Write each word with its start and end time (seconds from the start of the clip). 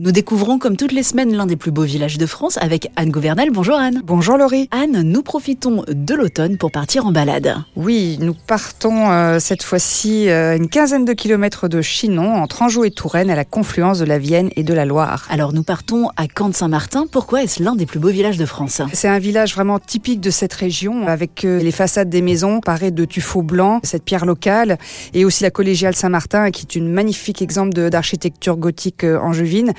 Nous 0.00 0.10
découvrons 0.10 0.58
comme 0.58 0.76
toutes 0.76 0.90
les 0.90 1.04
semaines 1.04 1.36
l'un 1.36 1.46
des 1.46 1.54
plus 1.54 1.70
beaux 1.70 1.84
villages 1.84 2.18
de 2.18 2.26
France 2.26 2.58
avec 2.60 2.90
Anne 2.96 3.12
Gouvernel. 3.12 3.50
Bonjour 3.52 3.76
Anne. 3.76 4.02
Bonjour 4.04 4.36
Laurie. 4.36 4.68
Anne, 4.72 5.02
nous 5.02 5.22
profitons 5.22 5.84
de 5.86 6.14
l'automne 6.16 6.58
pour 6.58 6.72
partir 6.72 7.06
en 7.06 7.12
balade. 7.12 7.62
Oui, 7.76 8.18
nous 8.20 8.34
partons 8.34 9.12
euh, 9.12 9.38
cette 9.38 9.62
fois-ci 9.62 10.28
euh, 10.28 10.56
une 10.56 10.68
quinzaine 10.68 11.04
de 11.04 11.12
kilomètres 11.12 11.68
de 11.68 11.80
Chinon, 11.80 12.34
entre 12.34 12.62
Anjou 12.62 12.84
et 12.84 12.90
Touraine, 12.90 13.30
à 13.30 13.36
la 13.36 13.44
confluence 13.44 14.00
de 14.00 14.04
la 14.04 14.18
Vienne 14.18 14.50
et 14.56 14.64
de 14.64 14.74
la 14.74 14.84
Loire. 14.84 15.28
Alors 15.30 15.52
nous 15.52 15.62
partons 15.62 16.08
à 16.16 16.26
Camp 16.26 16.48
de 16.48 16.56
Saint-Martin. 16.56 17.04
Pourquoi 17.08 17.44
est-ce 17.44 17.62
l'un 17.62 17.76
des 17.76 17.86
plus 17.86 18.00
beaux 18.00 18.08
villages 18.08 18.36
de 18.36 18.46
France? 18.46 18.82
C'est 18.94 19.06
un 19.06 19.20
village 19.20 19.54
vraiment 19.54 19.78
typique 19.78 20.20
de 20.20 20.30
cette 20.30 20.54
région, 20.54 21.06
avec 21.06 21.44
euh, 21.44 21.60
les 21.60 21.70
façades 21.70 22.10
des 22.10 22.20
maisons 22.20 22.58
parées 22.58 22.90
de 22.90 23.04
tuffeau 23.04 23.42
blanc, 23.42 23.78
cette 23.84 24.02
pierre 24.02 24.26
locale, 24.26 24.76
et 25.12 25.24
aussi 25.24 25.44
la 25.44 25.52
collégiale 25.52 25.94
Saint-Martin, 25.94 26.50
qui 26.50 26.62
est 26.62 26.74
une 26.74 26.90
magnifique 26.90 27.42
exemple 27.42 27.90
d'architecture 27.90 28.56
gothique 28.56 29.04
angevine. 29.04 29.72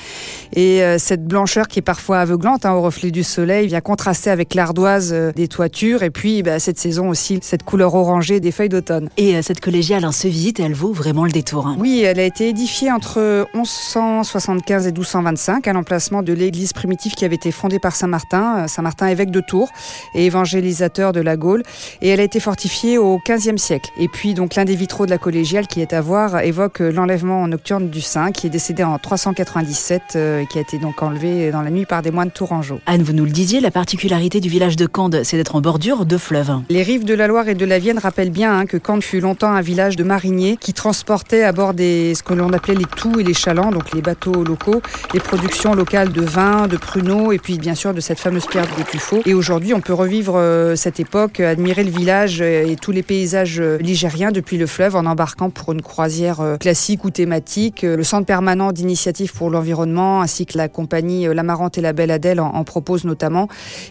Et 0.54 0.84
euh, 0.84 0.98
cette 0.98 1.26
blancheur 1.26 1.68
qui 1.68 1.80
est 1.80 1.82
parfois 1.82 2.20
aveuglante 2.20 2.66
hein, 2.66 2.74
au 2.74 2.82
reflet 2.82 3.12
du 3.12 3.24
soleil 3.24 3.68
vient 3.68 3.82
contraster 3.82 4.30
avec 4.30 4.54
l'ardoise 4.54 5.12
euh, 5.14 5.32
des 5.34 5.48
toitures 5.48 6.04
et 6.04 6.10
puis 6.10 6.44
bah, 6.44 6.60
cette 6.60 6.80
saison 6.80 7.10
aussi 7.10 7.40
cette 7.42 7.64
couleur 7.64 7.94
orangée 7.96 8.40
des 8.40 8.52
feuilles 8.52 8.70
d'automne. 8.70 9.10
Et 9.18 9.36
euh, 9.36 9.42
cette 9.42 9.60
collégiale 9.60 10.06
hein, 10.06 10.12
se 10.12 10.28
visite 10.28 10.60
elle 10.60 10.74
vaut 10.74 10.94
vraiment 10.94 11.26
le 11.26 11.32
détour. 11.32 11.68
Hein. 11.68 11.76
Oui, 11.80 12.04
elle 12.04 12.20
a 12.20 12.24
été 12.24 12.50
édifiée 12.50 12.92
entre 12.92 13.48
1175 13.54 14.88
et 14.88 14.92
1225 14.92 15.68
à 15.68 15.74
l'emplacement 15.74 16.24
de 16.24 16.34
l'église 16.34 16.74
primitive 16.74 17.14
qui 17.14 17.26
avait 17.26 17.36
été 17.36 17.52
fondée 17.52 17.80
par 17.80 17.96
Saint 17.96 18.08
Martin, 18.08 18.68
Saint 18.68 18.82
Martin 18.82 19.08
évêque 19.08 19.32
de 19.32 19.42
Tours 19.42 19.70
et 20.14 20.26
évangélisateur 20.26 21.12
de 21.12 21.20
la 21.20 21.36
Gaule. 21.38 21.64
Et 22.02 22.10
elle 22.10 22.20
a 22.20 22.24
été 22.24 22.40
fortifiée 22.40 22.98
au 22.98 23.20
XVe 23.28 23.58
siècle. 23.58 23.90
Et 24.00 24.08
puis 24.08 24.34
donc 24.34 24.56
l'un 24.56 24.66
des 24.66 24.76
vitraux 24.76 25.06
de 25.06 25.12
la 25.12 25.18
collégiale 25.18 25.68
qui 25.68 25.82
est 25.82 25.94
à 25.94 26.02
voir 26.02 26.40
évoque 26.40 26.80
l'enlèvement 26.80 27.48
nocturne 27.48 27.90
du 27.90 28.02
saint 28.02 28.32
qui 28.32 28.48
est 28.48 28.50
décédé 28.50 28.84
en 28.84 28.98
397 28.98 29.95
euh, 30.16 30.46
qui 30.46 30.58
a 30.58 30.62
été 30.62 30.78
donc 30.78 31.02
enlevé 31.02 31.52
dans 31.52 31.62
la 31.62 31.70
nuit 31.70 31.86
par 31.86 32.02
des 32.02 32.12
moines 32.12 32.32
tourangeaux. 32.32 32.80
Anne, 32.86 33.04
vous 33.04 33.14
nous 33.14 33.26
le 33.26 33.32
disiez, 33.32 33.60
la 33.60 33.72
particularité 33.72 34.40
du 34.40 34.50
village 34.50 34.76
de 34.76 34.86
Cande, 34.86 35.22
c'est 35.24 35.38
d'être 35.38 35.56
en 35.56 35.62
bordure 35.62 36.06
de 36.06 36.18
fleuves. 36.18 36.60
Les 36.70 36.84
rives 36.84 37.06
de 37.06 37.14
la 37.14 37.28
Loire 37.28 37.48
et 37.48 37.56
de 37.56 37.66
la 37.66 37.80
Vienne 37.80 37.98
rappellent 37.98 38.32
bien 38.32 38.58
hein, 38.58 38.66
que 38.66 38.78
Cande 38.78 39.04
fut 39.04 39.20
longtemps 39.20 39.52
un 39.52 39.62
village 39.62 39.96
de 39.96 40.04
mariniers 40.04 40.58
qui 40.60 40.74
transportaient 40.74 41.44
à 41.44 41.52
bord 41.52 41.74
des 41.74 42.14
ce 42.16 42.24
que 42.24 42.34
l'on 42.34 42.52
appelait 42.54 42.76
les 42.76 42.86
tous 42.86 43.20
et 43.20 43.24
les 43.24 43.34
chalands, 43.34 43.72
donc 43.72 43.94
les 43.94 44.02
bateaux 44.02 44.44
locaux, 44.44 44.82
les 45.14 45.20
productions 45.20 45.74
locales 45.74 46.12
de 46.12 46.22
vin, 46.22 46.68
de 46.68 46.78
pruneaux 46.78 47.32
et 47.32 47.40
puis 47.40 47.58
bien 47.58 47.76
sûr 47.76 47.94
de 47.94 48.02
cette 48.02 48.20
fameuse 48.20 48.46
pierre 48.46 48.68
de 48.78 48.84
Tuffeau. 48.84 49.22
Et 49.26 49.34
aujourd'hui, 49.34 49.74
on 49.74 49.82
peut 49.82 49.94
revivre 49.94 50.36
euh, 50.36 50.76
cette 50.76 51.00
époque, 51.00 51.40
admirer 51.40 51.84
le 51.84 51.92
village 51.92 52.42
euh, 52.42 52.68
et 52.68 52.76
tous 52.76 52.92
les 52.92 53.04
paysages 53.04 53.62
ligériens 53.62 54.32
depuis 54.32 54.58
le 54.58 54.68
fleuve 54.68 54.96
en 54.96 55.06
embarquant 55.06 55.50
pour 55.50 55.74
une 55.74 55.82
croisière 55.82 56.58
classique 56.60 57.04
ou 57.06 57.10
thématique. 57.10 57.84
Le 57.84 58.04
centre 58.04 58.26
permanent 58.26 58.72
d'initiative 58.72 59.34
pour 59.34 59.50
l'environnement 59.50 59.85
ainsi 59.86 60.46
que 60.46 60.58
la 60.58 60.68
compagnie 60.68 61.28
euh, 61.28 61.34
L'Amarante 61.34 61.78
et 61.78 61.82
la 61.82 61.94
Belle 61.94 62.12
Adèle 62.12 62.40
en, 62.40 62.64
propose 62.64 63.04
notamment. 63.06 63.48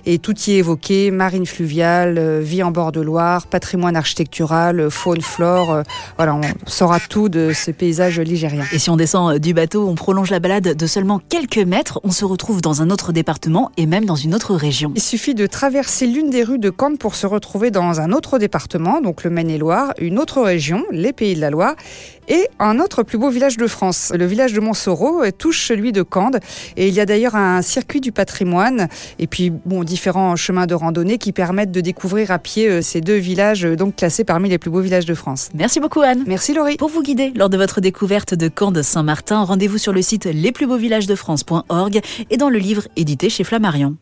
Et 0.07 0.19
tout 0.19 0.35
y 0.47 0.53
est 0.53 0.59
évoqué, 0.59 1.11
marine 1.11 1.47
fluviale, 1.47 2.17
euh, 2.19 2.41
vie 2.43 2.63
en 2.63 2.71
bord 2.71 2.93
de 2.93 3.01
Loire, 3.01 3.47
patrimoine 3.47 3.97
architectural, 3.97 4.81
euh, 4.81 4.91
faune, 4.91 5.21
flore. 5.21 5.83
Voilà, 6.17 6.35
on 6.35 6.43
saura 6.67 6.99
tout 7.01 7.29
de 7.29 7.53
ce 7.53 7.71
paysage 7.71 8.21
ligérien. 8.21 8.65
Et 8.73 8.79
si 8.79 8.91
on 8.91 8.97
descend 8.97 9.39
du 9.39 9.55
bateau, 9.55 9.89
on 9.89 9.95
prolonge 9.95 10.31
la 10.31 10.41
balade 10.41 10.77
de 10.77 10.87
seulement 10.87 11.21
quelques 11.29 11.59
mètres, 11.59 12.01
on 12.05 12.11
se 12.11 12.25
retrouve 12.25 12.61
dans 12.61 12.83
un 12.83 12.91
autre 12.91 13.13
département 13.13 13.71
et 13.77 13.87
même 13.87 14.05
dans 14.05 14.17
une 14.17 14.35
autre 14.35 14.55
région. 14.55 14.93
Il 14.95 15.03
suffit 15.03 15.35
de 15.35 15.47
traverser 15.47 16.07
l'une 16.07 16.31
des 16.31 16.43
rues 16.43 16.59
de 16.59 16.73
Caen 16.77 16.97
pour 16.97 17.15
se 17.15 17.27
retrouver 17.27 17.71
dans 17.71 18.01
un 18.01 18.13
autre 18.13 18.39
département, 18.39 19.01
donc 19.01 19.25
le 19.25 19.31
Maine-et-Loire, 19.31 19.93
une 19.99 20.19
autre 20.19 20.43
région, 20.43 20.85
les 20.91 21.13
Pays 21.13 21.35
de 21.35 21.41
la 21.41 21.51
Loire, 21.51 21.75
et 22.29 22.49
un 22.59 22.79
autre 22.79 23.03
plus 23.03 23.19
beau 23.19 23.31
village 23.31 23.57
de 23.57 23.67
France. 23.67 24.13
Le 24.15 24.27
village 24.27 24.53
de 24.53 24.61
Montsoreau 24.61 25.23
touche 25.31 25.67
celui 25.67 25.93
de 25.93 26.03
Cande. 26.03 26.39
Et 26.77 26.89
il 26.89 26.95
y 26.95 27.01
a 27.01 27.07
d'ailleurs 27.07 27.35
un 27.35 27.63
circuit 27.63 28.01
du 28.01 28.13
patrimoine 28.13 28.89
et 29.19 29.27
puis 29.27 29.51
bon, 29.51 29.85
différents 29.85 30.37
chemins 30.37 30.67
de 30.67 30.75
randonnée 30.75 31.19
qui 31.19 31.33
permettent 31.33 31.73
de 31.73 31.81
découvrir 31.81 32.31
à 32.31 32.39
pied 32.39 32.69
euh, 32.69 32.83
ces 32.83 33.01
deux 33.01 33.17
villages, 33.17 33.65
euh, 33.65 33.77
donc 33.77 33.97
classés 33.97 34.25
parmi 34.25 34.49
les 34.49 34.59
plus 34.59 34.71
beaux 34.71 34.81
villages 34.81 35.07
de 35.07 35.15
France. 35.15 35.51
Merci 35.55 35.81
beaucoup 35.81 36.01
Anne. 36.01 36.25
Merci 36.27 36.55
Laurie. 36.55 36.77
Pour 36.77 36.89
vous 36.89 37.03
guider 37.03 37.33
lors 37.35 37.51
de 37.51 37.57
votre 37.57 37.81
découverte 37.81 38.35
de 38.35 38.49
Cande 38.49 38.83
Saint-Martin, 38.83 39.43
rendez-vous 39.43 39.79
sur 39.79 39.93
le 39.93 40.03
site 40.03 40.27
lesplusbeauxvillagesdefrance.org 40.27 42.01
et 42.31 42.37
dans 42.37 42.51
le 42.51 42.59
livre 42.59 42.83
édité 42.97 43.29
chez 43.29 43.45
Flammarion. 43.45 43.97